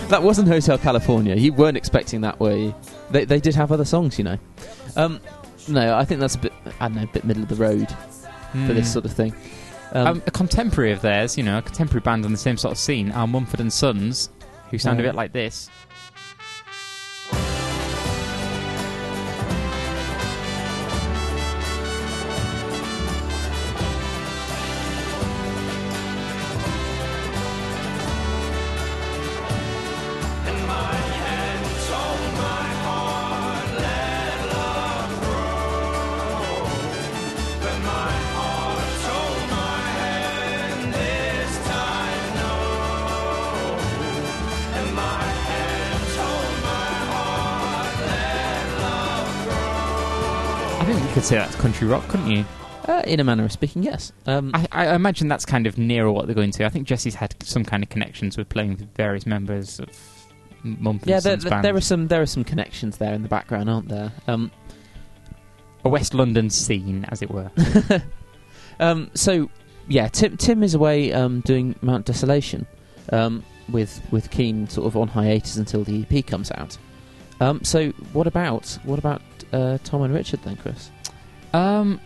That 0.10 0.22
wasn't 0.22 0.48
Hotel 0.48 0.78
California. 0.78 1.36
You 1.36 1.54
weren't 1.54 1.78
expecting 1.78 2.22
that, 2.22 2.40
were 2.40 2.56
you? 2.56 2.76
They 3.14 3.24
they 3.26 3.40
did 3.40 3.56
have 3.56 3.72
other 3.72 3.86
songs, 3.86 4.18
you 4.18 4.26
know. 4.26 4.38
Um, 4.98 5.20
no, 5.68 5.96
I 5.96 6.04
think 6.04 6.20
that's 6.20 6.36
a 6.36 6.40
bit 6.40 6.54
I 6.82 6.88
don't 6.90 6.98
know, 6.98 7.04
a 7.04 7.08
bit 7.08 7.24
middle 7.24 7.44
of 7.44 7.50
the 7.50 7.56
road 7.56 7.88
for 8.52 8.74
this 8.74 8.88
Hmm. 8.88 8.94
sort 8.94 9.06
of 9.06 9.14
thing. 9.14 9.34
Um, 9.94 10.08
Um, 10.08 10.24
a 10.28 10.32
contemporary 10.32 10.92
of 10.92 11.02
theirs, 11.02 11.38
you 11.38 11.44
know, 11.44 11.60
a 11.60 11.62
contemporary 11.62 12.02
band 12.02 12.26
on 12.26 12.32
the 12.32 12.38
same 12.38 12.58
sort 12.58 12.72
of 12.74 12.78
scene, 12.78 13.12
are 13.12 13.28
Mumford 13.28 13.60
and 13.62 13.72
Sons, 13.72 14.30
who 14.72 14.78
sound 14.80 15.00
a 15.00 15.04
bit 15.04 15.16
like 15.16 15.32
this. 15.34 15.70
Think 50.94 51.08
you 51.08 51.14
could 51.14 51.24
say 51.24 51.36
that's 51.36 51.56
country 51.56 51.88
rock, 51.88 52.08
couldn't 52.08 52.30
you? 52.30 52.46
uh, 52.88 53.02
in 53.06 53.20
a 53.20 53.24
manner 53.24 53.46
of 53.46 53.52
speaking, 53.52 53.84
yes. 53.84 54.12
Um, 54.26 54.52
I, 54.54 54.68
I 54.72 54.96
imagine 54.96 55.28
that's 55.28 55.46
kind 55.46 55.68
of 55.68 55.78
nearer 55.78 56.12
what 56.12 56.26
they're 56.26 56.36
going 56.36 56.52
to. 56.52 56.66
I 56.66 56.70
think 56.70 56.88
Jesse's 56.88 57.16
had 57.16 57.36
some 57.44 57.64
kind 57.64 57.84
of 57.84 57.90
connections 57.90 58.38
with 58.38 58.50
playing 58.50 58.72
with 58.72 58.94
various 58.96 59.26
members 59.26 59.80
of 59.80 59.90
Mumford 60.64 61.10
yeah, 61.10 61.16
and 61.16 61.24
there, 61.24 61.38
there, 61.38 61.62
there 61.62 61.76
are 61.76 61.82
some 61.82 62.08
there 62.08 62.22
are 62.22 62.28
some 62.28 62.44
connections 62.44 62.98
there 62.98 63.14
in 63.14 63.22
the 63.22 63.28
background, 63.28 63.70
aren't 63.70 63.90
there? 63.90 64.12
Um, 64.28 64.52
a 65.84 65.90
West 65.90 66.14
London 66.14 66.50
scene, 66.50 67.06
as 67.10 67.22
it 67.22 67.30
were. 67.30 67.52
um, 68.80 69.10
so 69.14 69.50
yeah, 69.88 70.08
Tim 70.08 70.38
Tim 70.38 70.64
is 70.64 70.74
away 70.74 71.12
um, 71.14 71.42
doing 71.42 71.76
Mount 71.82 72.06
Desolation 72.06 72.66
um, 73.12 73.44
with 73.70 74.02
with 74.12 74.30
Keane 74.32 74.68
sort 74.68 74.88
of 74.88 74.98
on 74.98 75.08
hiatus 75.08 75.58
until 75.58 75.84
the 75.84 76.06
EP 76.10 76.26
comes 76.26 76.52
out. 76.52 76.78
Um, 77.40 77.64
so 77.64 77.90
what 78.14 78.28
about 78.28 78.78
what 78.84 79.00
about 79.00 79.22
uh, 79.54 79.78
Tom 79.84 80.02
and 80.02 80.14
Richard 80.14 80.42
then, 80.44 80.56
Chris? 80.58 80.92
Um, 81.54 82.00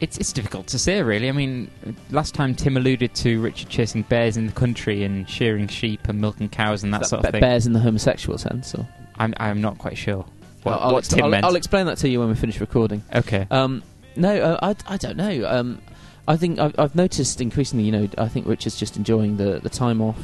it's 0.00 0.16
it's 0.16 0.32
difficult 0.32 0.66
to 0.68 0.78
say, 0.78 1.02
really. 1.02 1.28
I 1.28 1.32
mean, 1.32 1.70
last 2.10 2.34
time 2.34 2.54
Tim 2.54 2.76
alluded 2.76 3.14
to 3.16 3.40
Richard 3.40 3.68
chasing 3.68 4.02
bears 4.02 4.36
in 4.36 4.46
the 4.46 4.52
country 4.52 5.02
and 5.04 5.28
shearing 5.28 5.68
sheep 5.68 6.08
and 6.08 6.20
milking 6.20 6.48
cows 6.48 6.82
and 6.82 6.94
that 6.94 7.06
sort 7.06 7.22
be- 7.22 7.28
of 7.28 7.32
thing. 7.32 7.40
bears 7.40 7.66
in 7.66 7.72
the 7.72 7.80
homosexual 7.80 8.38
sense, 8.38 8.74
or 8.74 8.88
I'm 9.18 9.34
I'm 9.38 9.60
not 9.60 9.78
quite 9.78 9.98
sure 9.98 10.24
what, 10.62 10.80
I'll, 10.80 10.92
what 10.92 11.04
Tim 11.04 11.24
I'll, 11.24 11.30
meant. 11.30 11.44
I'll 11.44 11.56
explain 11.56 11.86
that 11.86 11.98
to 11.98 12.08
you 12.08 12.20
when 12.20 12.28
we 12.28 12.34
finish 12.34 12.60
recording. 12.60 13.02
okay. 13.14 13.46
Um, 13.50 13.82
no, 14.16 14.34
uh, 14.34 14.58
I, 14.88 14.94
I 14.94 14.96
don't 14.96 15.16
know. 15.16 15.46
Um, 15.48 15.80
I 16.26 16.36
think 16.36 16.58
I've, 16.58 16.78
I've 16.78 16.94
noticed 16.94 17.40
increasingly. 17.40 17.84
You 17.84 17.92
know, 17.92 18.08
I 18.18 18.28
think 18.28 18.46
Richard's 18.46 18.78
just 18.78 18.96
enjoying 18.96 19.36
the, 19.36 19.60
the 19.60 19.68
time 19.70 20.00
off 20.00 20.18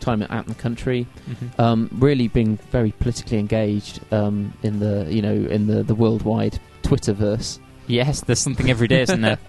time 0.00 0.22
out 0.22 0.44
in 0.46 0.48
the 0.52 0.54
country, 0.60 1.06
Mhm. 1.28 1.60
um, 1.60 1.88
really 1.98 2.28
being 2.28 2.58
very 2.72 2.92
politically 2.92 3.38
engaged 3.38 4.00
um, 4.12 4.52
in 4.62 4.80
the 4.80 5.06
you 5.08 5.22
know 5.22 5.34
in 5.34 5.66
the 5.66 5.82
the 5.82 5.94
worldwide 5.94 6.58
Twitterverse. 6.82 7.58
Yes, 7.86 8.20
there's 8.22 8.38
something 8.40 8.70
every 8.70 8.88
day, 8.88 9.02
isn't 9.02 9.20
there? 9.20 9.38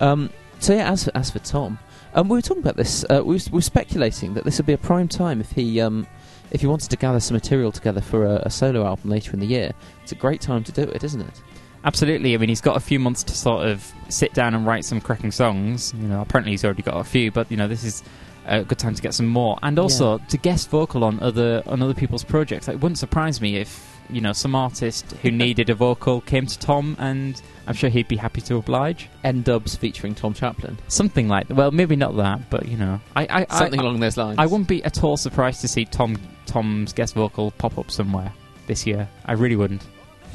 Um, 0.00 0.30
so 0.60 0.74
yeah, 0.74 0.90
as 0.90 1.08
as 1.08 1.30
for 1.30 1.40
Tom, 1.40 1.78
um, 2.14 2.28
we 2.28 2.38
were 2.38 2.42
talking 2.42 2.62
about 2.62 2.76
this. 2.76 3.04
Uh, 3.10 3.20
we, 3.24 3.34
was, 3.34 3.50
we 3.50 3.56
were 3.56 3.60
speculating 3.62 4.32
that 4.34 4.44
this 4.44 4.56
would 4.58 4.64
be 4.66 4.72
a 4.72 4.78
prime 4.78 5.08
time 5.08 5.40
if 5.40 5.50
he 5.50 5.78
um, 5.80 6.06
if 6.50 6.62
he 6.62 6.66
wanted 6.66 6.88
to 6.90 6.96
gather 6.96 7.20
some 7.20 7.34
material 7.34 7.70
together 7.70 8.00
for 8.00 8.24
a, 8.24 8.36
a 8.46 8.50
solo 8.50 8.86
album 8.86 9.10
later 9.10 9.32
in 9.34 9.40
the 9.40 9.46
year. 9.46 9.72
It's 10.02 10.12
a 10.12 10.14
great 10.14 10.40
time 10.40 10.64
to 10.64 10.72
do 10.72 10.82
it, 10.82 11.04
isn't 11.04 11.20
it? 11.20 11.42
Absolutely. 11.84 12.34
I 12.34 12.38
mean, 12.38 12.48
he's 12.48 12.60
got 12.62 12.76
a 12.76 12.80
few 12.80 12.98
months 12.98 13.22
to 13.24 13.34
sort 13.34 13.66
of 13.66 13.92
sit 14.08 14.32
down 14.34 14.54
and 14.54 14.66
write 14.66 14.84
some 14.86 15.00
cracking 15.00 15.30
songs. 15.32 15.92
You 16.00 16.08
know, 16.08 16.22
apparently 16.22 16.52
he's 16.52 16.64
already 16.64 16.82
got 16.82 16.96
a 16.96 17.04
few, 17.04 17.30
but 17.30 17.50
you 17.50 17.56
know, 17.56 17.68
this 17.68 17.84
is 17.84 18.02
a 18.48 18.64
good 18.64 18.78
time 18.78 18.94
to 18.94 19.02
get 19.02 19.14
some 19.14 19.26
more, 19.26 19.58
and 19.62 19.78
also 19.78 20.18
to 20.18 20.36
guest 20.36 20.70
vocal 20.70 21.04
on 21.04 21.20
other 21.20 21.62
on 21.66 21.82
other 21.82 21.94
people's 21.94 22.24
projects. 22.24 22.68
It 22.68 22.80
wouldn't 22.80 22.98
surprise 22.98 23.40
me 23.40 23.56
if 23.56 24.00
you 24.10 24.20
know 24.20 24.32
some 24.32 24.54
artist 24.54 25.12
who 25.22 25.30
needed 25.44 25.70
a 25.70 25.74
vocal 25.74 26.20
came 26.22 26.46
to 26.46 26.58
Tom, 26.58 26.96
and 26.98 27.40
I'm 27.66 27.74
sure 27.74 27.90
he'd 27.90 28.08
be 28.08 28.16
happy 28.16 28.40
to 28.42 28.56
oblige. 28.56 29.08
N-Dubz 29.24 29.76
featuring 29.76 30.14
Tom 30.14 30.34
Chaplin, 30.34 30.78
Something 30.88 31.28
like 31.28 31.46
well, 31.50 31.70
maybe 31.70 31.96
not 31.96 32.16
that, 32.16 32.50
but 32.50 32.66
you 32.68 32.76
know, 32.76 33.00
I, 33.14 33.44
I 33.48 33.58
something 33.58 33.80
I, 33.80 33.82
along 33.82 34.00
those 34.00 34.16
lines. 34.16 34.38
I 34.38 34.46
wouldn't 34.46 34.68
be 34.68 34.82
at 34.84 35.02
all 35.04 35.16
surprised 35.16 35.60
to 35.60 35.68
see 35.68 35.84
Tom 35.84 36.16
Tom's 36.46 36.92
guest 36.92 37.14
vocal 37.14 37.50
pop 37.52 37.78
up 37.78 37.90
somewhere 37.90 38.32
this 38.66 38.86
year. 38.86 39.08
I 39.24 39.32
really 39.32 39.56
wouldn't. 39.56 39.86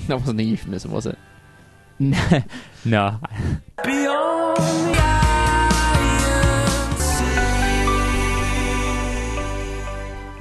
That 0.08 0.20
wasn't 0.20 0.40
a 0.40 0.44
euphemism, 0.44 0.92
was 0.92 1.06
it? 1.06 1.18
no, 2.86 3.20
Beyond 3.84 4.93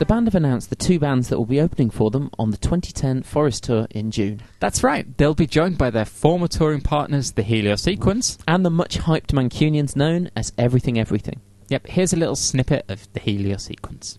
The 0.02 0.06
band 0.06 0.26
have 0.26 0.34
announced 0.34 0.68
the 0.68 0.74
two 0.74 0.98
bands 0.98 1.28
that 1.28 1.38
will 1.38 1.46
be 1.46 1.60
opening 1.60 1.88
for 1.88 2.10
them 2.10 2.28
on 2.36 2.50
the 2.50 2.56
2010 2.56 3.22
Forest 3.22 3.62
Tour 3.62 3.86
in 3.92 4.10
June, 4.10 4.40
That's 4.58 4.82
right. 4.82 5.06
They'll 5.16 5.32
be 5.32 5.46
joined 5.46 5.78
by 5.78 5.90
their 5.90 6.04
former 6.04 6.48
touring 6.48 6.80
partners, 6.80 7.30
the 7.30 7.44
Helio 7.44 7.76
Sequence. 7.76 8.36
and 8.48 8.66
the 8.66 8.70
much 8.70 8.98
hyped 8.98 9.28
Mancunians 9.28 9.94
known 9.94 10.28
as 10.34 10.52
Everything 10.58 10.98
Everything. 10.98 11.40
Yep, 11.68 11.86
here's 11.86 12.12
a 12.12 12.16
little 12.16 12.34
snippet 12.34 12.84
of 12.88 13.12
the 13.12 13.20
Helio 13.20 13.58
Sequence. 13.58 14.18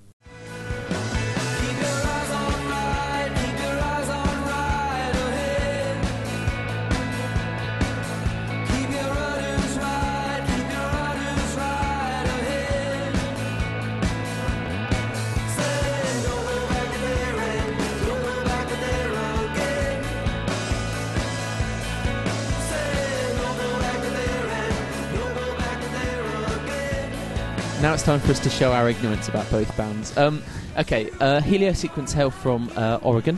Now 27.84 27.94
it's 27.94 28.04
time 28.04 28.22
for 28.22 28.32
us 28.32 28.40
to 28.40 28.50
show 28.50 28.72
our 28.72 28.90
ignorance 28.90 29.28
about 29.28 29.52
both 29.52 29.76
bands. 29.76 30.16
Um, 30.16 30.42
okay, 30.78 31.10
uh, 31.20 31.42
Helio 31.42 31.74
Sequence 31.74 32.14
hail 32.14 32.32
from 32.32 32.72
uh, 32.78 33.00
Oregon, 33.02 33.38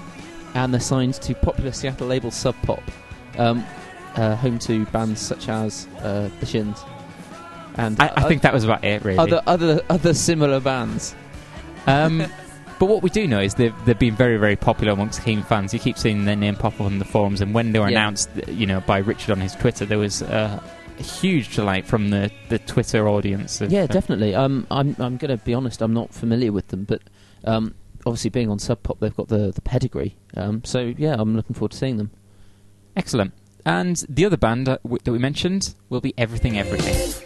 and 0.54 0.72
they're 0.72 0.80
signed 0.80 1.16
to 1.16 1.34
popular 1.34 1.72
Seattle 1.72 2.06
label 2.06 2.30
Sub 2.30 2.56
Pop, 2.62 2.84
um, 3.40 3.66
uh, 4.16 4.36
home 4.36 4.60
to 4.60 4.86
bands 4.86 5.20
such 5.20 5.50
as 5.50 5.88
uh, 6.02 6.30
The 6.40 6.46
Shins. 6.46 6.80
And 7.78 8.00
I, 8.00 8.14
I 8.18 8.28
think 8.28 8.44
that 8.44 8.54
was 8.54 8.64
about 8.64 8.84
it, 8.84 9.04
really. 9.04 9.18
other 9.18 9.42
other 9.48 9.82
other 9.90 10.14
similar 10.14 10.60
bands. 10.60 11.16
Um, 11.88 12.20
but 12.80 12.86
what 12.86 13.02
we 13.02 13.10
do 13.10 13.28
know 13.28 13.40
is 13.40 13.56
they've, 13.56 13.74
they've 13.86 13.98
been 13.98 14.16
very, 14.16 14.38
very 14.38 14.56
popular 14.56 14.94
amongst 14.94 15.24
Keane 15.24 15.42
fans. 15.42 15.74
You 15.74 15.80
keep 15.80 15.98
seeing 15.98 16.26
their 16.26 16.36
name 16.36 16.56
pop 16.56 16.76
up 16.76 16.82
on 16.82 17.00
the 17.00 17.06
forums, 17.06 17.42
and 17.42 17.52
when 17.52 17.72
they 17.72 17.80
were 17.80 17.90
Yeah. 17.90 17.98
announced, 17.98 18.30
you 18.48 18.68
know, 18.68 18.80
by 18.82 19.00
Richard 19.00 19.32
on 19.32 19.42
his 19.42 19.56
Twitter, 19.56 19.88
there 19.88 19.98
was 19.98 20.22
uh, 20.22 20.62
huge 21.04 21.56
delight 21.56 21.86
from 21.86 22.10
the, 22.10 22.32
the 22.50 22.60
Twitter 22.60 23.08
audience. 23.08 23.62
Of, 23.62 23.72
Yeah, 23.72 23.88
definitely. 23.88 24.36
Um, 24.36 24.68
I'm 24.72 24.96
I'm 25.00 25.18
going 25.18 25.38
to 25.38 25.44
be 25.44 25.54
honest. 25.54 25.82
I'm 25.82 25.94
not 25.94 26.14
familiar 26.14 26.52
with 26.52 26.68
them, 26.70 26.84
but 26.84 27.02
um, 27.44 27.76
obviously 28.06 28.30
being 28.30 28.50
on 28.50 28.60
Sub 28.60 28.82
Pop, 28.84 29.00
they've 29.00 29.16
got 29.16 29.28
the 29.28 29.52
the 29.52 29.62
pedigree. 29.62 30.16
Um, 30.36 30.64
so 30.64 30.94
yeah, 30.98 31.16
I'm 31.18 31.36
looking 31.36 31.54
forward 31.54 31.72
to 31.72 31.78
seeing 31.78 31.98
them. 31.98 32.12
Excellent. 32.96 33.34
And 33.66 34.04
the 34.08 34.26
other 34.26 34.38
band 34.38 34.70
uh, 34.70 34.78
that 35.04 35.12
we 35.12 35.18
mentioned 35.18 35.74
will 35.90 36.02
be 36.02 36.14
Everything 36.18 36.58
Everything. 36.58 37.25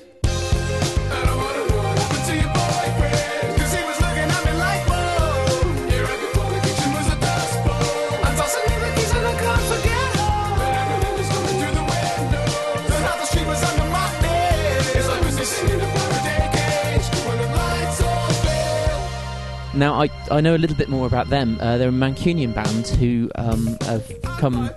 Now, 19.80 20.02
I, 20.02 20.10
I 20.30 20.42
know 20.42 20.56
a 20.56 20.58
little 20.58 20.76
bit 20.76 20.90
more 20.90 21.08
about 21.08 21.30
them. 21.30 21.58
Uh, 21.62 21.78
they're 21.78 21.88
a 21.88 21.92
Mancunian 21.94 22.54
band 22.54 22.86
who 22.88 23.32
um, 23.36 23.78
have 23.84 24.06
come 24.38 24.70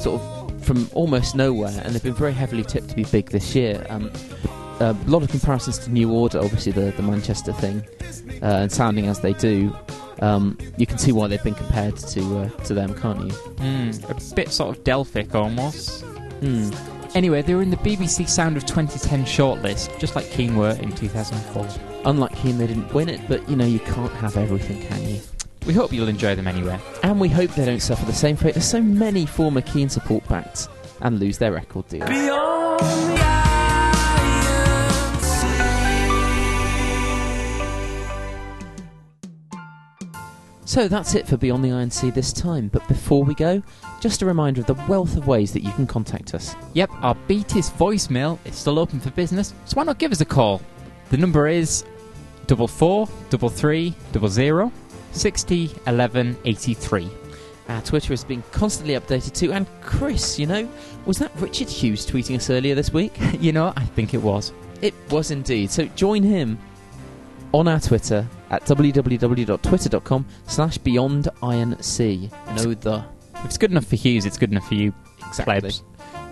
sort 0.00 0.20
of 0.20 0.62
from 0.62 0.86
almost 0.92 1.34
nowhere, 1.34 1.80
and 1.82 1.94
they've 1.94 2.02
been 2.02 2.12
very 2.12 2.34
heavily 2.34 2.62
tipped 2.62 2.90
to 2.90 2.94
be 2.94 3.04
big 3.04 3.30
this 3.30 3.54
year. 3.54 3.86
Um, 3.88 4.12
a 4.80 4.92
lot 5.06 5.22
of 5.22 5.30
comparisons 5.30 5.78
to 5.78 5.90
New 5.90 6.12
Order, 6.12 6.40
obviously 6.40 6.72
the, 6.72 6.90
the 6.90 7.02
Manchester 7.02 7.54
thing, 7.54 7.86
uh, 8.42 8.60
and 8.60 8.70
sounding 8.70 9.06
as 9.06 9.20
they 9.20 9.32
do. 9.32 9.74
Um, 10.20 10.58
you 10.76 10.86
can 10.86 10.98
see 10.98 11.10
why 11.10 11.26
they've 11.26 11.42
been 11.42 11.54
compared 11.54 11.96
to 11.96 12.38
uh, 12.40 12.48
to 12.64 12.74
them, 12.74 12.94
can't 13.00 13.20
you? 13.20 13.28
Mm, 13.28 14.10
a 14.10 14.34
bit 14.34 14.50
sort 14.50 14.76
of 14.76 14.84
Delphic 14.84 15.34
almost. 15.34 16.02
Hmm. 16.02 16.70
Anyway, 17.14 17.40
they 17.40 17.54
were 17.54 17.62
in 17.62 17.70
the 17.70 17.78
BBC 17.78 18.28
Sound 18.28 18.58
of 18.58 18.66
2010 18.66 19.24
shortlist, 19.24 19.98
just 19.98 20.14
like 20.14 20.30
Keane 20.30 20.56
were 20.56 20.72
in 20.82 20.92
2004. 20.92 21.93
Unlike 22.06 22.44
and 22.44 22.60
they 22.60 22.66
didn't 22.66 22.92
win 22.92 23.08
it, 23.08 23.20
but 23.28 23.48
you 23.48 23.56
know 23.56 23.64
you 23.64 23.80
can't 23.80 24.12
have 24.12 24.36
everything, 24.36 24.82
can 24.82 25.08
you? 25.08 25.20
We 25.66 25.72
hope 25.72 25.92
you'll 25.92 26.08
enjoy 26.08 26.34
them 26.34 26.46
anyway. 26.46 26.78
And 27.02 27.18
we 27.18 27.28
hope 27.28 27.50
they 27.52 27.64
don't 27.64 27.80
suffer 27.80 28.04
the 28.04 28.12
same 28.12 28.36
fate 28.36 28.56
as 28.56 28.68
so 28.68 28.82
many 28.82 29.24
former 29.24 29.62
Keane 29.62 29.88
support 29.88 30.28
backs 30.28 30.68
and 31.00 31.18
lose 31.18 31.38
their 31.38 31.52
record 31.52 31.88
deal. 31.88 32.06
Beyond 32.06 33.18
the. 33.18 33.24
So 40.66 40.88
that's 40.88 41.14
it 41.14 41.28
for 41.28 41.36
Beyond 41.36 41.64
the 41.64 41.70
Iron 41.70 41.90
Sea 41.90 42.10
this 42.10 42.32
time. 42.32 42.68
But 42.68 42.86
before 42.88 43.22
we 43.22 43.34
go, 43.34 43.62
just 44.00 44.22
a 44.22 44.26
reminder 44.26 44.60
of 44.60 44.66
the 44.66 44.74
wealth 44.88 45.16
of 45.16 45.26
ways 45.26 45.52
that 45.52 45.62
you 45.62 45.70
can 45.72 45.86
contact 45.86 46.34
us. 46.34 46.56
Yep, 46.72 46.90
our 47.00 47.14
Beatis 47.28 47.70
voicemail 47.70 48.38
is 48.44 48.56
still 48.56 48.78
open 48.78 48.98
for 48.98 49.10
business, 49.10 49.54
so 49.66 49.76
why 49.76 49.84
not 49.84 49.98
give 49.98 50.10
us 50.10 50.20
a 50.20 50.24
call? 50.24 50.60
The 51.10 51.16
number 51.16 51.46
is 51.46 51.84
double 52.46 52.68
four 52.68 53.08
double 53.30 53.48
three 53.48 53.94
double 54.12 54.28
zero 54.28 54.72
sixty 55.12 55.70
eleven 55.86 56.36
eighty 56.44 56.74
three. 56.74 57.08
Our 57.68 57.80
Twitter 57.82 58.08
has 58.08 58.24
been 58.24 58.42
constantly 58.52 58.94
updated 58.94 59.32
too. 59.34 59.52
And 59.52 59.66
Chris, 59.80 60.38
you 60.38 60.46
know, 60.46 60.68
was 61.06 61.18
that 61.18 61.32
Richard 61.36 61.68
Hughes 61.68 62.06
tweeting 62.06 62.36
us 62.36 62.50
earlier 62.50 62.74
this 62.74 62.92
week? 62.92 63.16
You 63.40 63.52
know, 63.52 63.72
I 63.76 63.84
think 63.84 64.14
it 64.14 64.22
was. 64.22 64.52
It 64.82 64.94
was 65.10 65.30
indeed. 65.30 65.70
So 65.70 65.86
join 65.86 66.22
him 66.22 66.58
on 67.52 67.68
our 67.68 67.80
Twitter 67.80 68.26
at 68.50 68.64
www.twitter.com 68.64 70.26
slash 70.46 70.78
beyond 70.78 71.28
iron 71.42 71.82
sea. 71.82 72.30
No 72.56 72.74
the. 72.74 73.04
If 73.36 73.44
it's 73.46 73.58
good 73.58 73.70
enough 73.70 73.86
for 73.86 73.96
Hughes, 73.96 74.26
it's 74.26 74.38
good 74.38 74.50
enough 74.50 74.68
for 74.68 74.74
you. 74.74 74.92
Exactly. 75.26 75.60
Plebs. 75.60 75.82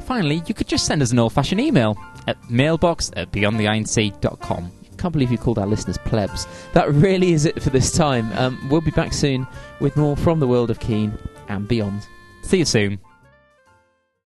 Finally, 0.05 0.43
you 0.47 0.55
could 0.55 0.69
just 0.69 0.85
send 0.85 1.01
us 1.01 1.13
an 1.13 1.19
old 1.19 1.33
fashioned 1.33 1.61
email 1.61 1.97
at 2.27 2.51
mailbox 2.51 3.11
at 3.17 3.31
beyondtheironsea.com. 3.33 4.71
Can't 5.03 5.13
believe 5.13 5.33
you 5.33 5.39
called 5.39 5.59
our 5.59 5.67
listeners 5.67 5.99
plebs. 5.99 6.47
That 6.75 6.89
really 6.93 7.33
is 7.33 7.45
it 7.45 7.61
for 7.61 7.71
this 7.71 7.91
time. 7.91 8.31
Um, 8.39 8.69
we'll 8.71 8.81
be 8.81 8.93
back 8.93 9.13
soon 9.13 9.49
with 9.81 9.97
more 9.97 10.17
from 10.17 10.39
the 10.39 10.47
world 10.47 10.71
of 10.71 10.79
Keane 10.79 11.19
and 11.49 11.67
beyond. 11.67 12.07
See 12.43 12.59
you 12.59 12.65
soon. 12.65 13.01